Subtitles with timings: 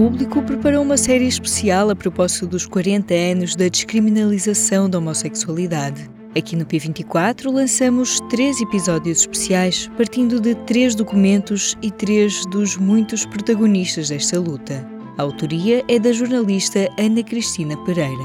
[0.00, 6.10] Público preparou uma série especial a propósito dos 40 anos da descriminalização da homossexualidade.
[6.34, 13.26] Aqui no P24 lançamos três episódios especiais, partindo de três documentos e três dos muitos
[13.26, 14.88] protagonistas desta luta.
[15.18, 18.24] A autoria é da jornalista Ana Cristina Pereira.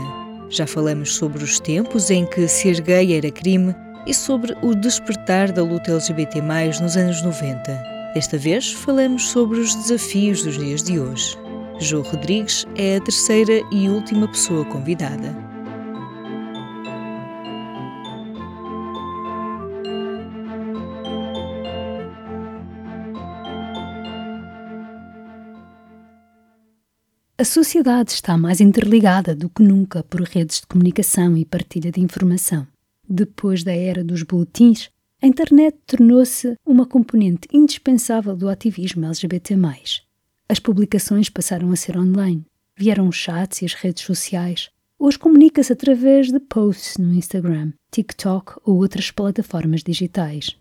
[0.50, 3.76] Já falamos sobre os tempos em que ser gay era crime
[4.08, 6.42] e sobre o despertar da luta LGBT
[6.82, 7.84] nos anos 90.
[8.14, 11.45] Desta vez falamos sobre os desafios dos dias de hoje.
[11.80, 15.36] João Rodrigues é a terceira e última pessoa convidada.
[27.38, 32.00] A sociedade está mais interligada do que nunca por redes de comunicação e partilha de
[32.00, 32.66] informação.
[33.08, 34.90] Depois da era dos boletins,
[35.22, 39.56] a internet tornou-se uma componente indispensável do ativismo LGBT.
[40.48, 42.46] As publicações passaram a ser online,
[42.78, 44.70] vieram os chats e as redes sociais.
[45.00, 50.56] Hoje comunica-se através de posts no Instagram, TikTok ou outras plataformas digitais.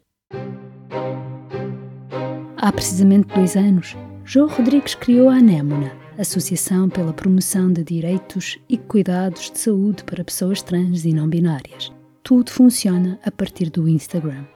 [2.57, 8.79] Há precisamente dois anos, João Rodrigues criou a Anémona, Associação pela Promoção de Direitos e
[8.79, 11.93] Cuidados de Saúde para Pessoas Trans e Não Binárias.
[12.23, 14.47] Tudo funciona a partir do Instagram.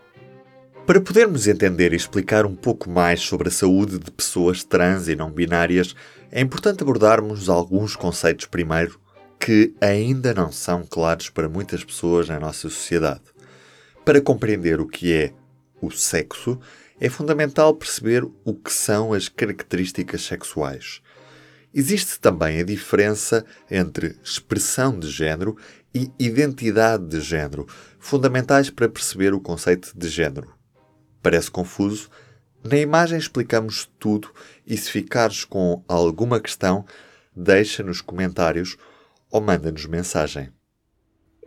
[0.89, 5.15] Para podermos entender e explicar um pouco mais sobre a saúde de pessoas trans e
[5.15, 5.95] não binárias,
[6.33, 8.99] é importante abordarmos alguns conceitos primeiro
[9.39, 13.21] que ainda não são claros para muitas pessoas na nossa sociedade.
[14.03, 15.35] Para compreender o que é
[15.79, 16.59] o sexo,
[16.99, 21.03] é fundamental perceber o que são as características sexuais.
[21.75, 25.55] Existe também a diferença entre expressão de género
[25.95, 27.67] e identidade de género,
[27.99, 30.57] fundamentais para perceber o conceito de género.
[31.23, 32.11] Parece confuso?
[32.65, 34.31] Na imagem explicamos tudo
[34.67, 36.85] e se ficares com alguma questão,
[37.35, 38.77] deixa nos comentários
[39.33, 40.49] ou manda-nos mensagem.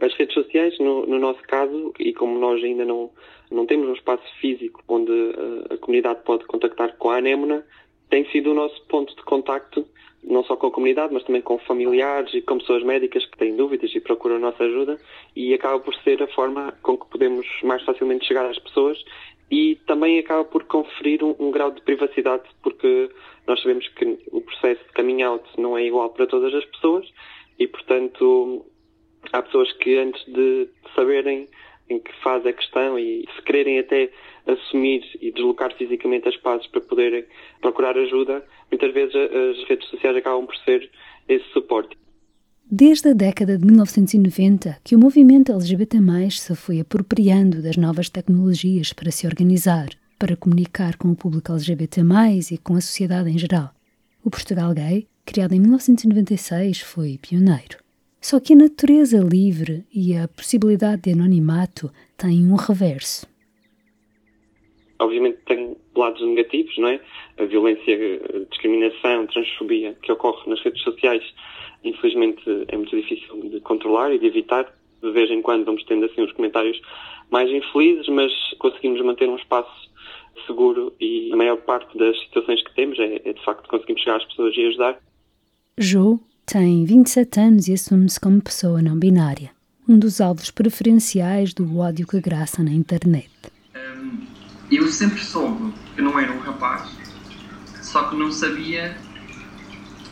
[0.02, 3.12] As redes sociais, no, no, nosso caso, e como nós ainda não,
[3.52, 7.66] não temos um espaço físico onde a, a comunidade pode contactar com a Anémona,
[8.10, 9.86] tem sido o nosso ponto de contacto
[10.24, 13.56] não só com a comunidade, mas também com familiares e com pessoas médicas que têm
[13.56, 14.98] dúvidas e procuram a nossa ajuda
[15.36, 19.04] e acaba por ser a forma com que podemos mais facilmente chegar às pessoas
[19.51, 23.09] e também acaba por conferir um, um grau de privacidade porque
[23.45, 27.06] nós sabemos que o processo de coming out não é igual para todas as pessoas
[27.59, 28.66] e, portanto,
[29.34, 31.47] há pessoas que antes de saberem
[31.89, 34.09] em que fase é que estão e se quererem até
[34.47, 37.25] assumir e deslocar fisicamente as passos para poderem
[37.59, 40.89] procurar ajuda, muitas vezes as redes sociais acabam por ser
[41.28, 42.00] esse suporte.
[42.74, 45.98] Desde a década de 1990 que o movimento LGBT+,
[46.32, 52.02] se foi apropriando das novas tecnologias para se organizar, para comunicar com o público LGBT+,
[52.50, 53.72] e com a sociedade em geral.
[54.24, 57.78] O Portugal Gay, criado em 1996, foi pioneiro.
[58.22, 63.30] Só que a natureza livre e a possibilidade de anonimato têm um reverso
[65.02, 67.00] obviamente tem lados negativos, não é?
[67.38, 67.96] A violência,
[68.34, 71.24] a discriminação, a transfobia que ocorre nas redes sociais,
[71.84, 74.74] infelizmente é muito difícil de controlar e de evitar.
[75.01, 76.80] De vez em quando vamos tendo assim uns comentários
[77.31, 79.90] mais infelizes, mas conseguimos manter um espaço
[80.46, 84.18] seguro e a maior parte das situações que temos é, é de facto conseguimos chegar
[84.18, 85.00] às pessoas e ajudar.
[85.78, 89.51] Jo tem 27 anos e assume-se como pessoa não binária,
[89.88, 93.50] um dos alvos preferenciais do ódio que graça na internet.
[94.72, 96.98] Eu sempre soube que não era um rapaz,
[97.82, 98.98] só que não sabia,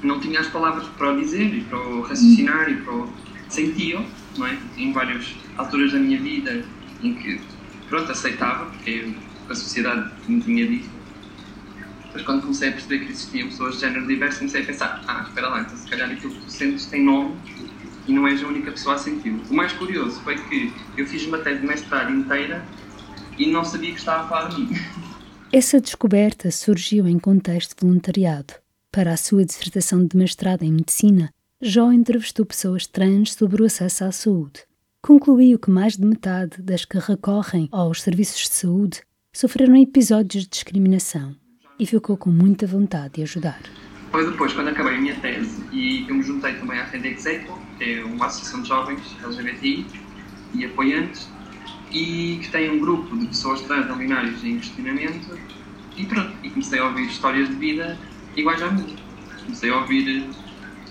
[0.04, 3.10] não tinha as palavras para o dizer e para o raciocinar e para o
[3.48, 4.06] sentir,
[4.38, 4.58] não é?
[4.76, 6.62] Em várias alturas da minha vida
[7.02, 7.40] em que,
[7.88, 9.16] pronto, aceitava, porque
[9.48, 10.90] a sociedade me tinha dito.
[12.12, 15.24] Mas quando comecei a perceber que existiam pessoas de género diverso, comecei a pensar: ah,
[15.26, 17.40] espera lá, então se calhar aquilo que tu sentes tem nome
[18.06, 19.42] e não és a única pessoa a sentir.
[19.50, 22.68] O mais curioso foi que eu fiz uma tese de mestrado inteira
[23.40, 24.70] e não sabia que estava a falar de mim.
[25.52, 28.54] Essa descoberta surgiu em contexto de voluntariado.
[28.92, 34.04] Para a sua dissertação de mestrado em medicina, Jó entrevistou pessoas trans sobre o acesso
[34.04, 34.64] à saúde.
[35.02, 39.02] Concluiu que mais de metade das que recorrem aos serviços de saúde
[39.34, 41.36] sofreram episódios de discriminação
[41.80, 43.62] e ficou com muita vontade de ajudar.
[44.12, 47.60] Foi depois, quando acabei a minha tese, e eu me juntei também à Rede Execo,
[47.78, 49.86] que é uma associação de jovens LGBTI
[50.56, 51.30] e apoiantes,
[51.92, 55.38] e que tem um grupo de pessoas trans não binárias em questionamento
[55.98, 57.98] e pronto, e comecei a ouvir histórias de vida
[58.36, 58.96] iguais à minha.
[59.44, 60.30] Comecei a ouvir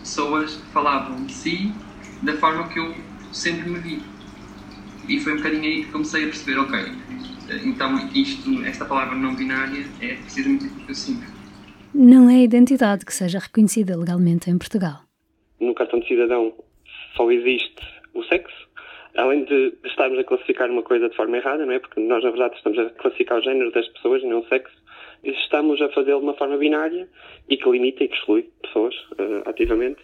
[0.01, 1.73] pessoas que falavam de si
[2.23, 2.95] da forma que eu
[3.33, 4.03] sempre me vi.
[5.09, 6.79] E foi um bocadinho aí que comecei a perceber, ok,
[7.65, 11.27] então isto, esta palavra não binária é precisamente aquilo que eu sinto.
[11.95, 15.01] não é a identidade que seja reconhecida legalmente em Portugal.
[15.59, 16.53] No cartão de cidadão
[17.17, 17.83] só existe
[18.15, 18.68] o sexo,
[19.17, 21.79] além de, estarmos a classificar uma coisa de forma errada, não é?
[21.79, 24.77] Porque nós, na verdade, estamos a classificar o género das pessoas e não o sexo.
[25.25, 27.09] Estamos a fazê-lo de uma forma binária
[27.49, 30.01] e que limita e que exclui pessoas uh, ativamente.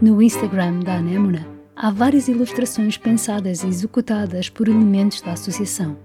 [0.00, 1.46] No Instagram da Anémona,
[1.76, 5.96] há várias ilustrações pensadas e executadas por elementos da associação.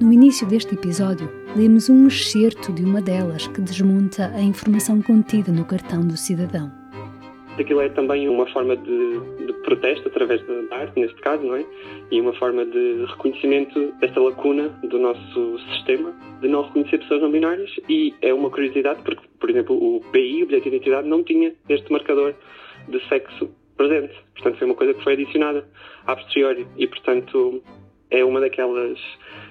[0.00, 5.52] No início deste episódio, lemos um excerto de uma delas que desmonta a informação contida
[5.52, 6.83] no cartão do cidadão.
[7.58, 11.64] Aquilo é também uma forma de, de protesto através da arte, neste caso, não é?
[12.10, 17.30] E uma forma de reconhecimento desta lacuna do nosso sistema de não reconhecer pessoas não
[17.30, 17.70] binárias.
[17.88, 21.54] E é uma curiosidade porque, por exemplo, o BI, o bilhete de identidade, não tinha
[21.68, 22.34] este marcador
[22.88, 24.14] de sexo presente.
[24.34, 25.64] Portanto, foi uma coisa que foi adicionada
[26.06, 26.66] a posteriori.
[26.76, 27.62] E, portanto,
[28.10, 28.98] é uma daquelas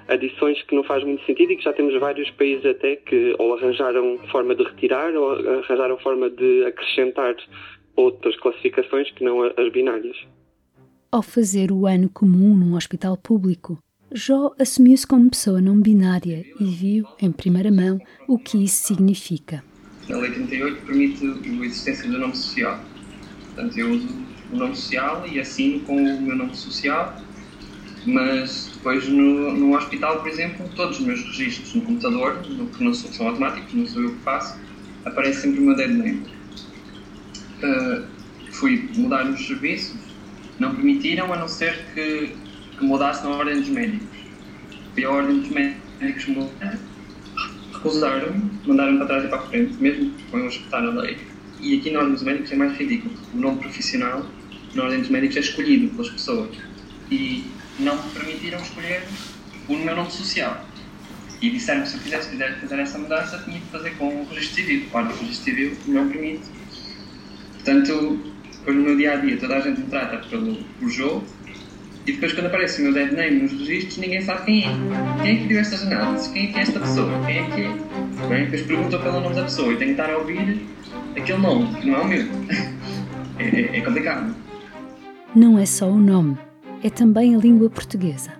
[0.08, 3.56] adições que não faz muito sentido e que já temos vários países até que ou
[3.56, 7.36] arranjaram forma de retirar ou arranjaram forma de acrescentar
[7.96, 10.18] outras classificações que não as binárias.
[11.12, 13.78] Ao fazer o ano comum num hospital público,
[14.12, 19.64] Jó assumiu-se como pessoa não binária e viu, em primeira mão, o que isso significa.
[20.10, 22.80] A Lei 38 permite a existência do nome social.
[23.46, 24.08] Portanto, eu uso
[24.52, 27.16] o nome social e assino com o meu nome social
[28.06, 32.94] mas depois no, no hospital, por exemplo, todos os meus registros no computador, que não
[32.94, 34.60] são, são automáticos, não sou eu que faço,
[35.06, 36.24] aparece sempre o meu dead name.
[37.64, 38.04] Uh,
[38.52, 39.98] fui mudar nos serviços,
[40.60, 42.36] não permitiram a não ser que,
[42.78, 44.18] que mudasse na ordem dos médicos.
[44.94, 46.78] Fui à ordem dos médicos mudar,
[47.74, 51.18] recusaram-me, mandaram para trás e para a frente, mesmo com eu respeitar a lei.
[51.60, 54.26] E aqui na ordem dos médicos é mais ridículo, o nome profissional
[54.76, 56.50] na ordem dos médicos é escolhido pelas pessoas.
[57.10, 57.46] E
[57.80, 59.04] não me permitiram escolher
[59.68, 60.66] o meu nome social.
[61.42, 64.56] E disseram que se eu quisesse fazer essa mudança, tinha que fazer com o registro
[64.56, 64.86] civil.
[64.94, 66.44] Ora, o registro civil não permite.
[67.64, 68.20] Portanto,
[68.60, 71.24] depois no meu dia a dia, toda a gente me trata pelo, por jogo.
[72.06, 75.22] E depois, quando aparece o meu dead name nos registros, ninguém sabe quem é.
[75.22, 76.28] Quem é que deu estas análises?
[76.28, 77.26] Quem é que é esta pessoa?
[77.26, 78.28] Quem é que é?
[78.28, 80.62] Bem, depois perguntam pelo nome da pessoa e tenho que estar a ouvir
[81.16, 82.26] aquele nome, que não é o meu.
[83.40, 84.36] é, é, é complicado.
[85.34, 86.38] Não é só o nome
[86.84, 88.32] é também a língua portuguesa.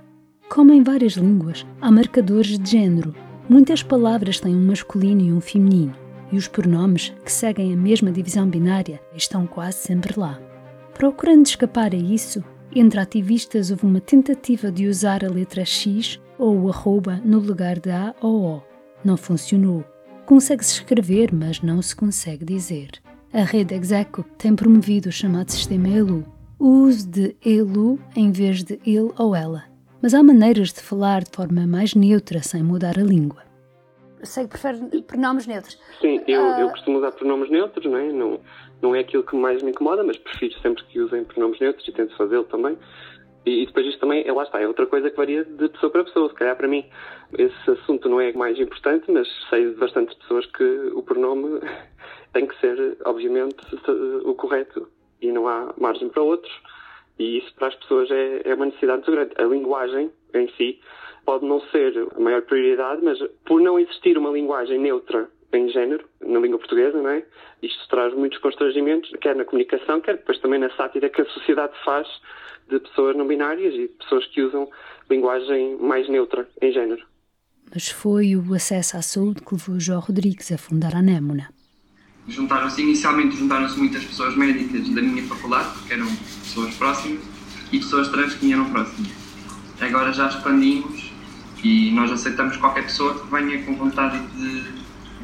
[0.50, 3.16] Como em várias línguas, há marcadores de género.
[3.48, 5.96] Muitas palavras têm um masculino e um feminino,
[6.34, 10.40] e os pronomes, que seguem a mesma divisão binária, estão quase sempre lá.
[10.94, 12.44] Procurando escapar a isso,
[12.76, 17.80] entre ativistas houve uma tentativa de usar a letra X ou o arroba no lugar
[17.80, 18.62] de A ou O.
[19.06, 19.84] Não funcionou.
[20.26, 22.90] Consegue-se escrever, mas não se consegue dizer.
[23.32, 26.26] A rede Execo tem promovido o chamado sistema ELU,
[26.58, 29.66] o uso de elu em vez de ele ou ela.
[30.02, 33.53] Mas há maneiras de falar de forma mais neutra sem mudar a língua.
[34.24, 35.80] Sei que prefere pronomes neutros.
[36.00, 36.60] Sim, eu, uh...
[36.62, 38.12] eu costumo usar pronomes neutros, não é?
[38.12, 38.40] Não,
[38.82, 41.92] não é aquilo que mais me incomoda, mas prefiro sempre que usem pronomes neutros e
[41.92, 42.78] tento fazê-lo também.
[43.46, 45.92] E, e, depois isto também, é, lá está, é outra coisa que varia de pessoa
[45.92, 46.30] para pessoa.
[46.30, 46.86] Se calhar para mim
[47.38, 51.60] esse assunto não é mais importante, mas sei de bastantes pessoas que o pronome
[52.34, 53.58] tem que ser, obviamente,
[54.24, 54.88] o correto
[55.22, 56.54] e não há margem para outros.
[57.20, 59.34] E isso para as pessoas é, é uma necessidade muito grande.
[59.38, 60.80] A linguagem em si
[61.26, 66.04] pode não ser a maior prioridade, mas por não existir uma linguagem neutra em género,
[66.22, 67.24] na língua portuguesa, não é?
[67.62, 71.74] Isto traz muitos constrangimentos, quer na comunicação, quer depois também na sátira que a sociedade
[71.86, 72.08] faz
[72.70, 74.70] de pessoas não binárias e de pessoas que usam
[75.10, 77.06] linguagem mais neutra em género.
[77.74, 81.50] Mas foi o acesso à saúde que levou João Rodrigues a fundar a Némona
[82.28, 87.22] juntaram-se, inicialmente juntaram-se muitas pessoas médicas da minha faculdade, porque eram pessoas próximas,
[87.72, 89.12] e pessoas trans que me eram próximas.
[89.80, 90.93] Agora já expandimos
[91.64, 94.64] e nós aceitamos qualquer pessoa que venha com vontade de,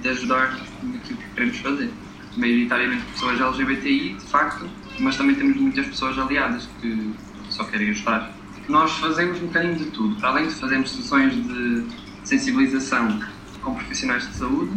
[0.01, 1.91] de ajudar naquilo que queremos fazer.
[2.37, 4.69] Maioritariamente pessoas LGBTI, de facto,
[4.99, 7.13] mas também temos muitas pessoas aliadas que
[7.49, 8.33] só querem ajudar.
[8.69, 11.85] Nós fazemos um bocadinho de tudo, para além de fazermos sessões de
[12.23, 13.19] sensibilização
[13.61, 14.71] com profissionais de saúde,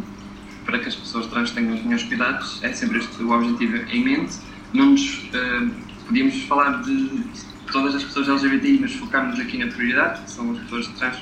[0.64, 4.04] para que as pessoas trans tenham os melhores cuidados, é sempre este o objetivo em
[4.04, 4.36] mente.
[4.72, 5.70] Não nos uh,
[6.06, 7.22] podíamos falar de
[7.70, 11.18] todas as pessoas LGBTI, mas focarmos aqui na prioridade, que são as pessoas trans,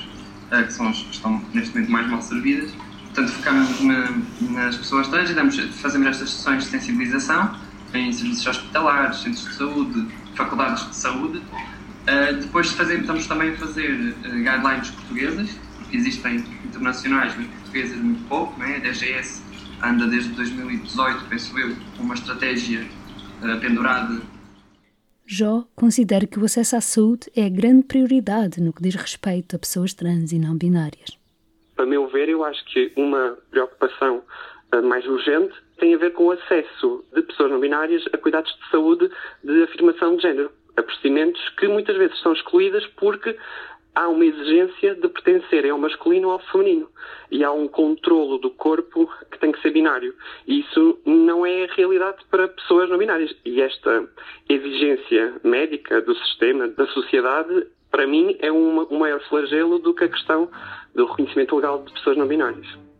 [0.51, 2.71] que são as que estão neste momento mais mal servidas.
[3.05, 4.11] Portanto, focamos na,
[4.51, 7.55] nas pessoas trans e damos, fazemos estas sessões de sensibilização
[7.93, 11.37] em serviços hospitalares, centros de saúde, faculdades de saúde.
[11.39, 18.27] Uh, depois fazemos, estamos também a fazer guidelines portuguesas, porque existem internacionais, mas portuguesas muito
[18.27, 18.77] pouco, né?
[18.77, 19.43] a DGS
[19.83, 22.87] anda desde 2018, penso eu, com uma estratégia
[23.41, 24.21] uh, pendurada.
[25.33, 29.55] Jó considera que o acesso à saúde é a grande prioridade no que diz respeito
[29.55, 31.17] a pessoas trans e não binárias.
[31.77, 34.21] a meu ver, eu acho que uma preocupação
[34.75, 38.51] uh, mais urgente tem a ver com o acesso de pessoas não binárias a cuidados
[38.51, 39.09] de saúde
[39.41, 43.37] de afirmação de género, a procedimentos que muitas vezes são excluídas porque
[43.95, 46.89] há uma exigência de pertencerem ao masculino ou ao feminino.
[47.29, 50.13] E há um controlo do corpo que tem que ser binário.
[50.47, 53.35] E isso não é a realidade para pessoas não binárias.
[53.45, 54.07] E esta
[54.49, 60.09] exigência médica do sistema, da sociedade, para mim é um maior flagelo do que a
[60.09, 60.49] questão
[60.95, 62.90] do reconhecimento legal de pessoas não binárias.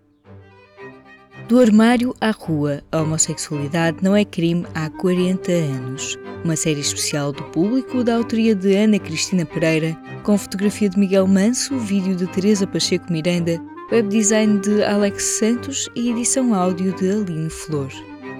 [1.52, 6.18] Do armário à rua, a homossexualidade não é crime há 40 anos.
[6.46, 9.94] Uma série especial do público da autoria de Ana Cristina Pereira,
[10.24, 15.90] com fotografia de Miguel Manso, vídeo de Teresa Pacheco Miranda, web design de Alex Santos
[15.94, 17.92] e edição áudio de Aline Flor.